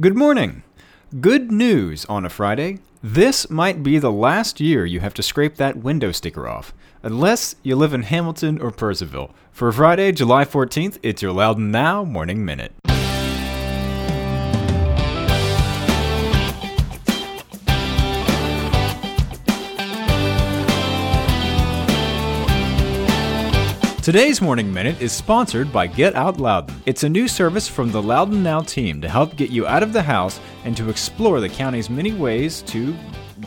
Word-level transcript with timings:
Good 0.00 0.16
morning. 0.16 0.62
Good 1.20 1.50
news 1.50 2.04
on 2.04 2.24
a 2.24 2.28
Friday. 2.28 2.78
This 3.02 3.50
might 3.50 3.82
be 3.82 3.98
the 3.98 4.12
last 4.12 4.60
year 4.60 4.86
you 4.86 5.00
have 5.00 5.12
to 5.14 5.24
scrape 5.24 5.56
that 5.56 5.78
window 5.78 6.12
sticker 6.12 6.46
off, 6.46 6.72
unless 7.02 7.56
you 7.64 7.74
live 7.74 7.92
in 7.92 8.04
Hamilton 8.04 8.60
or 8.60 8.70
Purcellville. 8.70 9.32
For 9.50 9.72
Friday, 9.72 10.12
July 10.12 10.44
14th, 10.44 11.00
it's 11.02 11.20
your 11.20 11.32
Loudoun 11.32 11.72
Now 11.72 12.04
Morning 12.04 12.44
Minute. 12.44 12.74
Today's 24.08 24.40
Morning 24.40 24.72
Minute 24.72 25.02
is 25.02 25.12
sponsored 25.12 25.70
by 25.70 25.86
Get 25.86 26.14
Out 26.14 26.40
Loudoun. 26.40 26.74
It's 26.86 27.02
a 27.02 27.08
new 27.10 27.28
service 27.28 27.68
from 27.68 27.92
the 27.92 28.00
Loudoun 28.00 28.42
Now 28.42 28.62
team 28.62 29.02
to 29.02 29.08
help 29.08 29.36
get 29.36 29.50
you 29.50 29.66
out 29.66 29.82
of 29.82 29.92
the 29.92 30.00
house 30.00 30.40
and 30.64 30.74
to 30.78 30.88
explore 30.88 31.40
the 31.40 31.48
county's 31.50 31.90
many 31.90 32.14
ways 32.14 32.62
to 32.68 32.96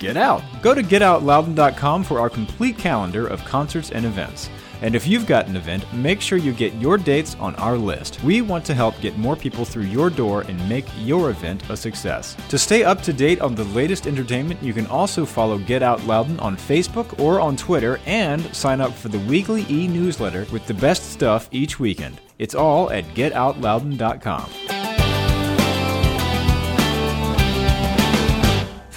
get 0.00 0.16
out. 0.16 0.42
Go 0.60 0.74
to 0.74 0.82
getoutloudoun.com 0.82 2.02
for 2.02 2.18
our 2.18 2.28
complete 2.28 2.76
calendar 2.76 3.24
of 3.28 3.44
concerts 3.44 3.92
and 3.92 4.04
events. 4.04 4.50
And 4.82 4.94
if 4.94 5.06
you've 5.06 5.26
got 5.26 5.46
an 5.48 5.56
event, 5.56 5.84
make 5.92 6.20
sure 6.20 6.38
you 6.38 6.52
get 6.52 6.74
your 6.74 6.98
dates 6.98 7.34
on 7.36 7.54
our 7.56 7.76
list. 7.76 8.22
We 8.22 8.42
want 8.42 8.64
to 8.66 8.74
help 8.74 9.00
get 9.00 9.18
more 9.18 9.36
people 9.36 9.64
through 9.64 9.84
your 9.84 10.10
door 10.10 10.42
and 10.42 10.68
make 10.68 10.86
your 10.98 11.30
event 11.30 11.68
a 11.70 11.76
success. 11.76 12.36
To 12.48 12.58
stay 12.58 12.84
up 12.84 13.02
to 13.02 13.12
date 13.12 13.40
on 13.40 13.54
the 13.54 13.64
latest 13.64 14.06
entertainment, 14.06 14.62
you 14.62 14.72
can 14.72 14.86
also 14.86 15.24
follow 15.24 15.58
Get 15.58 15.82
Out 15.82 16.04
Loudoun 16.04 16.38
on 16.40 16.56
Facebook 16.56 17.18
or 17.18 17.40
on 17.40 17.56
Twitter 17.56 18.00
and 18.06 18.42
sign 18.54 18.80
up 18.80 18.92
for 18.92 19.08
the 19.08 19.18
weekly 19.20 19.66
e 19.68 19.88
newsletter 19.88 20.46
with 20.52 20.66
the 20.66 20.74
best 20.74 21.10
stuff 21.12 21.48
each 21.50 21.80
weekend. 21.80 22.20
It's 22.38 22.54
all 22.54 22.90
at 22.90 23.04
getoutloudoun.com. 23.14 24.67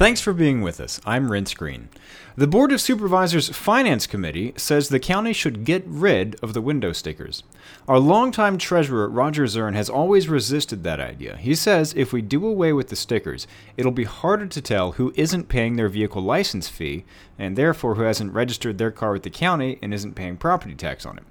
Thanks 0.02 0.20
for 0.20 0.34
being 0.34 0.62
with 0.62 0.82
us. 0.82 1.00
I'm 1.06 1.30
Renss 1.30 1.56
Greene. 1.56 1.90
The 2.36 2.48
Board 2.48 2.72
of 2.72 2.82
Supervisors 2.82 3.50
Finance 3.50 4.08
Committee 4.08 4.52
says 4.58 4.90
the 4.90 5.00
county 5.00 5.32
should 5.32 5.64
get 5.64 5.84
rid 5.86 6.40
of 6.42 6.56
the 6.56 6.62
window 6.62 6.92
stickers. 6.92 7.44
Our 7.88 8.00
longtime 8.00 8.58
treasurer, 8.58 9.08
Roger 9.08 9.46
Zurn, 9.46 9.76
has 9.76 9.92
always 9.92 10.28
resisted 10.28 10.84
that 10.84 11.00
idea. 11.00 11.38
He 11.38 11.54
says 11.54 11.94
if 11.96 12.12
we 12.12 12.24
do 12.24 12.48
away 12.48 12.74
with 12.74 12.88
the 12.88 12.96
stickers, 12.96 13.46
it'll 13.78 13.92
be 13.92 14.06
harder 14.06 14.48
to 14.48 14.60
tell 14.60 14.94
who 14.94 15.14
isn't 15.16 15.50
paying 15.50 15.76
their 15.76 15.88
vehicle 15.88 16.24
license 16.24 16.68
fee, 16.68 17.06
and 17.38 17.56
therefore 17.56 17.94
who 17.94 18.02
hasn't 18.02 18.34
registered 18.34 18.80
their 18.80 18.90
car 18.90 19.12
with 19.12 19.22
the 19.22 19.30
county 19.30 19.78
and 19.84 19.94
isn't 19.94 20.16
paying 20.16 20.36
property 20.36 20.74
tax 20.74 21.06
on 21.06 21.20
it. 21.20 21.24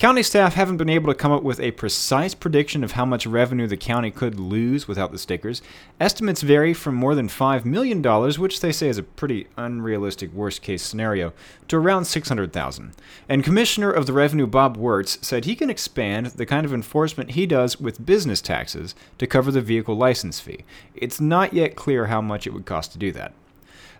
County 0.00 0.22
staff 0.22 0.54
haven't 0.54 0.78
been 0.78 0.88
able 0.88 1.12
to 1.12 1.18
come 1.18 1.30
up 1.30 1.42
with 1.42 1.60
a 1.60 1.72
precise 1.72 2.34
prediction 2.34 2.82
of 2.82 2.92
how 2.92 3.04
much 3.04 3.26
revenue 3.26 3.66
the 3.66 3.76
county 3.76 4.10
could 4.10 4.40
lose 4.40 4.88
without 4.88 5.12
the 5.12 5.18
stickers. 5.18 5.60
Estimates 6.00 6.40
vary 6.40 6.72
from 6.72 6.94
more 6.94 7.14
than 7.14 7.28
$5 7.28 7.66
million, 7.66 8.02
which 8.40 8.60
they 8.60 8.72
say 8.72 8.88
is 8.88 8.96
a 8.96 9.02
pretty 9.02 9.46
unrealistic 9.58 10.32
worst 10.32 10.62
case 10.62 10.82
scenario, 10.82 11.34
to 11.68 11.76
around 11.76 12.06
600,000. 12.06 12.92
And 13.28 13.44
Commissioner 13.44 13.90
of 13.90 14.06
the 14.06 14.14
Revenue 14.14 14.46
Bob 14.46 14.78
Wertz 14.78 15.18
said 15.20 15.44
he 15.44 15.54
can 15.54 15.68
expand 15.68 16.28
the 16.28 16.46
kind 16.46 16.64
of 16.64 16.72
enforcement 16.72 17.32
he 17.32 17.44
does 17.44 17.78
with 17.78 18.06
business 18.06 18.40
taxes 18.40 18.94
to 19.18 19.26
cover 19.26 19.50
the 19.50 19.60
vehicle 19.60 19.96
license 19.96 20.40
fee. 20.40 20.64
It's 20.94 21.20
not 21.20 21.52
yet 21.52 21.76
clear 21.76 22.06
how 22.06 22.22
much 22.22 22.46
it 22.46 22.54
would 22.54 22.64
cost 22.64 22.92
to 22.92 22.98
do 22.98 23.12
that. 23.12 23.34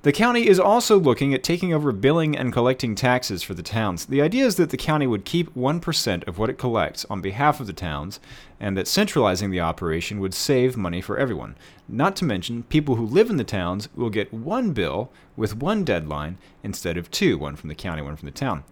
The 0.03 0.13
county 0.13 0.49
is 0.49 0.59
also 0.59 0.99
looking 0.99 1.35
at 1.35 1.43
taking 1.43 1.75
over 1.75 1.93
billing 1.93 2.35
and 2.35 2.55
collecting 2.55 2.95
taxes 2.95 3.43
for 3.43 3.53
the 3.53 3.63
towns. 3.63 4.07
The 4.07 4.23
idea 4.23 4.47
is 4.47 4.55
that 4.55 4.71
the 4.71 4.79
county 4.79 5.07
would 5.07 5.27
keep 5.27 5.55
1% 5.55 6.27
of 6.27 6.39
what 6.39 6.49
it 6.49 6.57
collects 6.57 7.05
on 7.11 7.21
behalf 7.21 7.61
of 7.61 7.67
the 7.67 7.75
towns, 7.75 8.19
and 8.59 8.79
that 8.79 8.89
centralizing 8.89 9.51
the 9.51 9.61
operation 9.61 10.19
would 10.19 10.33
save 10.33 10.75
money 10.75 11.03
for 11.03 11.19
everyone. 11.19 11.55
Not 11.87 12.17
to 12.17 12.25
mention, 12.25 12.63
people 12.63 12.95
who 12.95 13.05
live 13.05 13.29
in 13.29 13.37
the 13.37 13.45
towns 13.45 13.91
will 13.95 14.09
get 14.09 14.33
one 14.33 14.73
bill 14.73 15.13
with 15.37 15.57
one 15.57 15.85
deadline 15.85 16.39
instead 16.63 16.97
of 16.97 17.11
two 17.11 17.37
one 17.37 17.55
from 17.55 17.69
the 17.69 17.75
county, 17.75 18.01
one 18.01 18.17
from 18.17 18.27
the 18.27 18.33
town. 18.33 18.65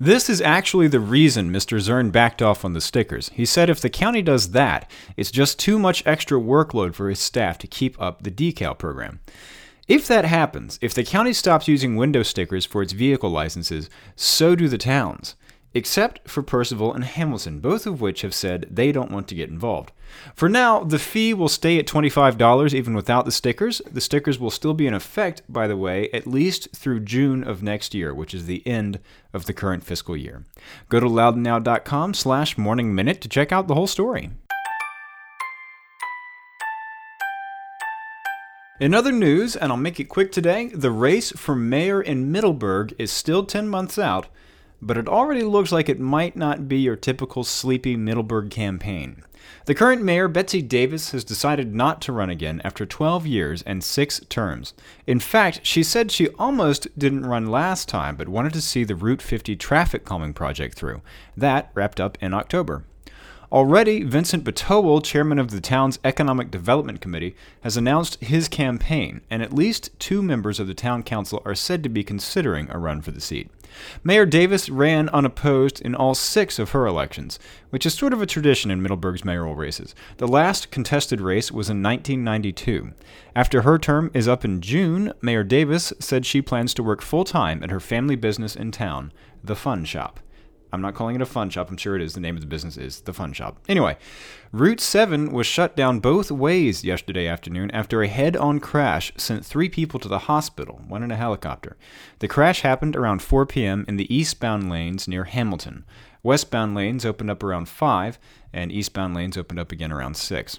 This 0.00 0.30
is 0.30 0.40
actually 0.40 0.88
the 0.88 1.00
reason 1.00 1.52
Mr. 1.52 1.80
Zurn 1.80 2.10
backed 2.10 2.40
off 2.40 2.64
on 2.64 2.72
the 2.72 2.80
stickers. 2.80 3.28
He 3.34 3.44
said 3.44 3.68
if 3.68 3.82
the 3.82 3.90
county 3.90 4.22
does 4.22 4.52
that, 4.52 4.90
it's 5.18 5.30
just 5.30 5.58
too 5.58 5.78
much 5.78 6.02
extra 6.06 6.40
workload 6.40 6.94
for 6.94 7.10
his 7.10 7.20
staff 7.20 7.58
to 7.58 7.66
keep 7.66 8.00
up 8.00 8.22
the 8.22 8.30
decal 8.30 8.76
program. 8.76 9.20
If 9.88 10.06
that 10.06 10.24
happens, 10.24 10.78
if 10.80 10.94
the 10.94 11.02
county 11.02 11.32
stops 11.32 11.66
using 11.66 11.96
window 11.96 12.22
stickers 12.22 12.64
for 12.64 12.82
its 12.82 12.92
vehicle 12.92 13.30
licenses, 13.30 13.90
so 14.14 14.54
do 14.54 14.68
the 14.68 14.78
towns, 14.78 15.34
except 15.74 16.28
for 16.28 16.42
Purcellville 16.42 16.94
and 16.94 17.02
Hamilton, 17.02 17.58
both 17.58 17.84
of 17.84 18.00
which 18.00 18.22
have 18.22 18.32
said 18.32 18.68
they 18.70 18.92
don't 18.92 19.10
want 19.10 19.26
to 19.28 19.34
get 19.34 19.50
involved. 19.50 19.90
For 20.34 20.48
now, 20.48 20.84
the 20.84 21.00
fee 21.00 21.34
will 21.34 21.48
stay 21.48 21.78
at 21.78 21.86
$25 21.86 22.72
even 22.74 22.94
without 22.94 23.24
the 23.24 23.32
stickers. 23.32 23.82
The 23.90 24.00
stickers 24.00 24.38
will 24.38 24.50
still 24.50 24.74
be 24.74 24.86
in 24.86 24.94
effect, 24.94 25.42
by 25.48 25.66
the 25.66 25.76
way, 25.76 26.10
at 26.12 26.26
least 26.26 26.68
through 26.76 27.00
June 27.00 27.42
of 27.42 27.62
next 27.62 27.92
year, 27.92 28.14
which 28.14 28.34
is 28.34 28.46
the 28.46 28.64
end 28.66 29.00
of 29.32 29.46
the 29.46 29.54
current 29.54 29.82
fiscal 29.84 30.16
year. 30.16 30.44
Go 30.90 31.00
to 31.00 31.06
loudounnow.com 31.06 32.14
slash 32.14 32.56
morning 32.56 32.94
minute 32.94 33.20
to 33.22 33.28
check 33.28 33.50
out 33.50 33.66
the 33.66 33.74
whole 33.74 33.86
story. 33.88 34.30
In 38.82 38.94
other 38.94 39.12
news, 39.12 39.54
and 39.54 39.70
I'll 39.70 39.78
make 39.78 40.00
it 40.00 40.08
quick 40.08 40.32
today, 40.32 40.66
the 40.66 40.90
race 40.90 41.30
for 41.30 41.54
mayor 41.54 42.02
in 42.02 42.32
Middleburg 42.32 42.92
is 42.98 43.12
still 43.12 43.46
10 43.46 43.68
months 43.68 43.96
out, 43.96 44.26
but 44.80 44.98
it 44.98 45.06
already 45.06 45.44
looks 45.44 45.70
like 45.70 45.88
it 45.88 46.00
might 46.00 46.34
not 46.34 46.66
be 46.66 46.78
your 46.78 46.96
typical 46.96 47.44
sleepy 47.44 47.96
Middleburg 47.96 48.50
campaign. 48.50 49.22
The 49.66 49.76
current 49.76 50.02
mayor, 50.02 50.26
Betsy 50.26 50.62
Davis, 50.62 51.12
has 51.12 51.22
decided 51.22 51.72
not 51.72 52.02
to 52.02 52.12
run 52.12 52.28
again 52.28 52.60
after 52.64 52.84
12 52.84 53.24
years 53.24 53.62
and 53.62 53.84
six 53.84 54.18
terms. 54.28 54.74
In 55.06 55.20
fact, 55.20 55.60
she 55.62 55.84
said 55.84 56.10
she 56.10 56.30
almost 56.30 56.88
didn't 56.98 57.24
run 57.24 57.46
last 57.46 57.88
time, 57.88 58.16
but 58.16 58.28
wanted 58.28 58.52
to 58.54 58.60
see 58.60 58.82
the 58.82 58.96
Route 58.96 59.22
50 59.22 59.54
traffic 59.54 60.04
calming 60.04 60.34
project 60.34 60.74
through. 60.74 61.02
That 61.36 61.70
wrapped 61.74 62.00
up 62.00 62.18
in 62.20 62.34
October. 62.34 62.84
Already, 63.52 64.02
Vincent 64.02 64.44
Batowell, 64.44 65.04
chairman 65.04 65.38
of 65.38 65.50
the 65.50 65.60
town's 65.60 65.98
Economic 66.04 66.50
Development 66.50 67.02
Committee, 67.02 67.36
has 67.60 67.76
announced 67.76 68.16
his 68.24 68.48
campaign, 68.48 69.20
and 69.28 69.42
at 69.42 69.52
least 69.52 69.90
two 69.98 70.22
members 70.22 70.58
of 70.58 70.66
the 70.66 70.72
town 70.72 71.02
council 71.02 71.42
are 71.44 71.54
said 71.54 71.82
to 71.82 71.90
be 71.90 72.02
considering 72.02 72.70
a 72.70 72.78
run 72.78 73.02
for 73.02 73.10
the 73.10 73.20
seat. 73.20 73.50
Mayor 74.02 74.24
Davis 74.24 74.70
ran 74.70 75.10
unopposed 75.10 75.82
in 75.82 75.94
all 75.94 76.14
six 76.14 76.58
of 76.58 76.70
her 76.70 76.86
elections, 76.86 77.38
which 77.68 77.84
is 77.84 77.92
sort 77.92 78.14
of 78.14 78.22
a 78.22 78.26
tradition 78.26 78.70
in 78.70 78.80
Middleburg's 78.80 79.22
mayoral 79.22 79.54
races. 79.54 79.94
The 80.16 80.26
last 80.26 80.70
contested 80.70 81.20
race 81.20 81.52
was 81.52 81.68
in 81.68 81.82
1992. 81.82 82.92
After 83.36 83.60
her 83.62 83.78
term 83.78 84.10
is 84.14 84.26
up 84.26 84.46
in 84.46 84.62
June, 84.62 85.12
Mayor 85.20 85.44
Davis 85.44 85.92
said 85.98 86.24
she 86.24 86.40
plans 86.40 86.72
to 86.72 86.82
work 86.82 87.02
full 87.02 87.24
time 87.24 87.62
at 87.62 87.70
her 87.70 87.80
family 87.80 88.16
business 88.16 88.56
in 88.56 88.70
town, 88.70 89.12
the 89.44 89.54
Fun 89.54 89.84
Shop. 89.84 90.20
I'm 90.72 90.80
not 90.80 90.94
calling 90.94 91.14
it 91.16 91.22
a 91.22 91.26
fun 91.26 91.50
shop. 91.50 91.68
I'm 91.70 91.76
sure 91.76 91.96
it 91.96 92.02
is. 92.02 92.14
The 92.14 92.20
name 92.20 92.34
of 92.34 92.40
the 92.40 92.46
business 92.46 92.78
is 92.78 93.02
the 93.02 93.12
Fun 93.12 93.34
Shop. 93.34 93.58
Anyway, 93.68 93.98
Route 94.52 94.80
7 94.80 95.30
was 95.30 95.46
shut 95.46 95.76
down 95.76 96.00
both 96.00 96.30
ways 96.30 96.82
yesterday 96.82 97.26
afternoon 97.26 97.70
after 97.72 98.02
a 98.02 98.08
head 98.08 98.36
on 98.36 98.58
crash 98.58 99.12
sent 99.16 99.44
three 99.44 99.68
people 99.68 100.00
to 100.00 100.08
the 100.08 100.20
hospital, 100.20 100.80
one 100.88 101.02
in 101.02 101.10
a 101.10 101.16
helicopter. 101.16 101.76
The 102.20 102.28
crash 102.28 102.62
happened 102.62 102.96
around 102.96 103.20
4 103.20 103.44
p.m. 103.44 103.84
in 103.86 103.96
the 103.96 104.12
eastbound 104.14 104.70
lanes 104.70 105.06
near 105.06 105.24
Hamilton. 105.24 105.84
Westbound 106.22 106.74
lanes 106.74 107.04
opened 107.04 107.30
up 107.30 107.42
around 107.42 107.68
5, 107.68 108.18
and 108.52 108.72
eastbound 108.72 109.14
lanes 109.14 109.36
opened 109.36 109.60
up 109.60 109.72
again 109.72 109.92
around 109.92 110.16
6. 110.16 110.58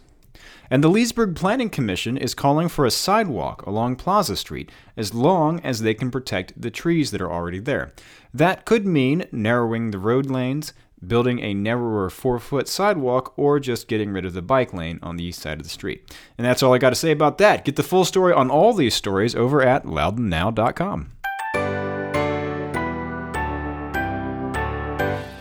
And 0.69 0.83
the 0.83 0.89
Leesburg 0.89 1.35
Planning 1.35 1.69
Commission 1.69 2.17
is 2.17 2.33
calling 2.33 2.67
for 2.67 2.85
a 2.85 2.91
sidewalk 2.91 3.65
along 3.65 3.97
Plaza 3.97 4.35
Street 4.35 4.71
as 4.97 5.13
long 5.13 5.59
as 5.61 5.81
they 5.81 5.93
can 5.93 6.11
protect 6.11 6.59
the 6.59 6.71
trees 6.71 7.11
that 7.11 7.21
are 7.21 7.31
already 7.31 7.59
there. 7.59 7.93
That 8.33 8.65
could 8.65 8.85
mean 8.85 9.25
narrowing 9.31 9.91
the 9.91 9.99
road 9.99 10.27
lanes, 10.27 10.73
building 11.05 11.39
a 11.39 11.53
narrower 11.53 12.09
four 12.09 12.39
foot 12.39 12.67
sidewalk, 12.67 13.33
or 13.37 13.59
just 13.59 13.87
getting 13.87 14.11
rid 14.11 14.25
of 14.25 14.33
the 14.33 14.41
bike 14.41 14.73
lane 14.73 14.99
on 15.03 15.17
the 15.17 15.25
east 15.25 15.41
side 15.41 15.59
of 15.59 15.63
the 15.63 15.69
street. 15.69 16.15
And 16.37 16.45
that's 16.45 16.63
all 16.63 16.73
I 16.73 16.77
got 16.77 16.89
to 16.89 16.95
say 16.95 17.11
about 17.11 17.37
that. 17.39 17.65
Get 17.65 17.75
the 17.75 17.83
full 17.83 18.05
story 18.05 18.33
on 18.33 18.49
all 18.49 18.73
these 18.73 18.95
stories 18.95 19.35
over 19.35 19.61
at 19.61 19.85
loudounnow.com. 19.85 21.11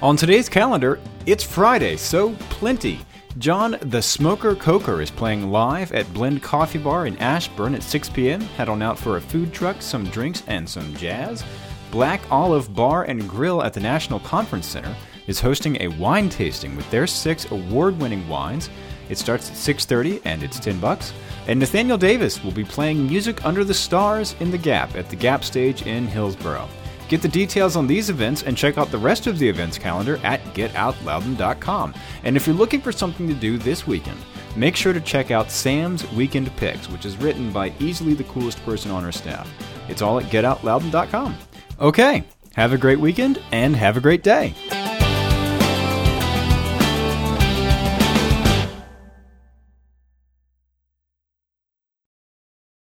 On 0.02 0.16
today's 0.16 0.48
calendar, 0.48 0.98
it's 1.26 1.44
Friday, 1.44 1.96
so 1.96 2.34
plenty. 2.50 2.98
John 3.38 3.78
the 3.80 4.02
Smoker 4.02 4.54
Coker 4.54 5.00
is 5.00 5.10
playing 5.10 5.50
live 5.50 5.92
at 5.92 6.12
Blend 6.12 6.42
Coffee 6.42 6.78
Bar 6.78 7.06
in 7.06 7.16
Ashburn 7.16 7.74
at 7.74 7.82
6 7.82 8.10
p.m. 8.10 8.42
Head 8.42 8.68
on 8.68 8.82
out 8.82 8.98
for 8.98 9.16
a 9.16 9.22
food 9.22 9.54
truck, 9.54 9.80
some 9.80 10.04
drinks, 10.04 10.42
and 10.48 10.68
some 10.68 10.94
jazz. 10.96 11.42
Black 11.90 12.20
Olive 12.30 12.74
Bar 12.74 13.04
and 13.04 13.26
Grill 13.26 13.62
at 13.62 13.72
the 13.72 13.80
National 13.80 14.20
Conference 14.20 14.66
Center 14.66 14.94
is 15.26 15.40
hosting 15.40 15.80
a 15.80 15.88
wine 15.88 16.28
tasting 16.28 16.76
with 16.76 16.88
their 16.90 17.06
six 17.06 17.50
award-winning 17.50 18.28
wines. 18.28 18.68
It 19.08 19.16
starts 19.16 19.48
at 19.48 19.56
6:30 19.56 20.20
and 20.26 20.42
it's 20.42 20.60
10 20.60 20.78
bucks. 20.78 21.14
And 21.46 21.58
Nathaniel 21.58 21.98
Davis 21.98 22.44
will 22.44 22.52
be 22.52 22.64
playing 22.64 23.06
Music 23.06 23.46
Under 23.46 23.64
the 23.64 23.74
Stars 23.74 24.36
in 24.40 24.50
the 24.50 24.58
Gap 24.58 24.94
at 24.94 25.08
the 25.08 25.16
Gap 25.16 25.42
Stage 25.42 25.86
in 25.86 26.06
Hillsboro. 26.06 26.68
Get 27.12 27.20
the 27.20 27.28
details 27.28 27.76
on 27.76 27.86
these 27.86 28.08
events 28.08 28.42
and 28.44 28.56
check 28.56 28.78
out 28.78 28.90
the 28.90 28.96
rest 28.96 29.26
of 29.26 29.38
the 29.38 29.46
events 29.46 29.76
calendar 29.76 30.18
at 30.22 30.42
getoutloudoun.com. 30.54 31.92
And 32.24 32.36
if 32.38 32.46
you're 32.46 32.56
looking 32.56 32.80
for 32.80 32.90
something 32.90 33.28
to 33.28 33.34
do 33.34 33.58
this 33.58 33.86
weekend, 33.86 34.16
make 34.56 34.74
sure 34.74 34.94
to 34.94 35.00
check 35.02 35.30
out 35.30 35.50
Sam's 35.50 36.10
Weekend 36.12 36.56
Picks, 36.56 36.88
which 36.88 37.04
is 37.04 37.18
written 37.18 37.52
by 37.52 37.74
easily 37.80 38.14
the 38.14 38.24
coolest 38.24 38.64
person 38.64 38.90
on 38.90 39.04
our 39.04 39.12
staff. 39.12 39.46
It's 39.90 40.00
all 40.00 40.20
at 40.20 40.24
getoutloudoun.com. 40.30 41.36
Okay, 41.78 42.24
have 42.54 42.72
a 42.72 42.78
great 42.78 42.98
weekend 42.98 43.42
and 43.52 43.76
have 43.76 43.98
a 43.98 44.00
great 44.00 44.22
day. 44.22 44.54